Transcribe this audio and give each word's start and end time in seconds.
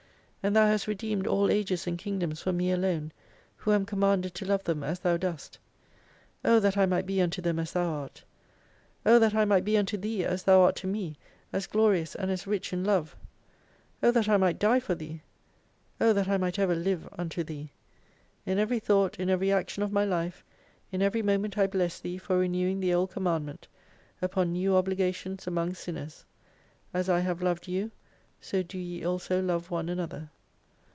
And 0.43 0.55
Thou 0.55 0.65
hast 0.65 0.87
redeemed 0.87 1.27
all 1.27 1.51
Ages 1.51 1.85
and 1.85 1.99
Kingdoms 1.99 2.41
for 2.41 2.51
me 2.51 2.71
alone, 2.71 3.11
who 3.57 3.71
am 3.73 3.85
commanded 3.85 4.33
to 4.33 4.43
love 4.45 4.63
them 4.63 4.83
as 4.83 4.97
Thou 4.97 5.15
dost. 5.15 5.59
O 6.43 6.59
that 6.59 6.75
I 6.75 6.87
might 6.87 7.05
be 7.05 7.21
unto 7.21 7.43
them 7.43 7.59
as 7.59 7.73
Thou 7.73 7.85
art! 7.87 8.23
O 9.05 9.19
that 9.19 9.35
I 9.35 9.45
might 9.45 9.63
be 9.63 9.77
unto 9.77 9.97
Thee 9.97 10.25
as 10.25 10.41
Thou 10.41 10.61
art 10.61 10.75
to 10.77 10.87
me, 10.87 11.15
as 11.53 11.67
glorious 11.67 12.15
and 12.15 12.31
as 12.31 12.47
rich 12.47 12.73
in 12.73 12.83
Love! 12.83 13.15
O 14.01 14.09
that 14.09 14.27
I 14.27 14.37
might 14.37 14.57
die 14.57 14.79
for 14.79 14.95
Thee! 14.95 15.21
O 15.99 16.11
that 16.11 16.27
I 16.27 16.37
might 16.39 16.57
ever 16.57 16.73
live 16.73 17.07
unto 17.19 17.43
Thee! 17.43 17.69
In 18.43 18.57
every 18.57 18.79
thought, 18.79 19.19
in 19.19 19.29
every 19.29 19.51
action 19.51 19.83
of 19.83 19.91
my 19.91 20.05
life, 20.05 20.43
in 20.91 21.03
every 21.03 21.21
moment 21.21 21.55
I 21.55 21.67
bless 21.67 21.99
Thee 21.99 22.17
for 22.17 22.39
renewing 22.39 22.79
the 22.79 22.95
old 22.95 23.11
command 23.11 23.45
ment; 23.45 23.67
upon 24.23 24.53
new 24.53 24.75
obligations 24.75 25.45
among 25.45 25.75
Sinners,— 25.75 26.25
As 26.95 27.09
I/iave 27.09 27.37
bved 27.41 27.67
you, 27.67 27.91
so 28.43 28.63
do 28.63 28.75
ye 28.79 29.05
also 29.05 29.39
love 29.39 29.69
one 29.69 29.87
another. 29.87 30.27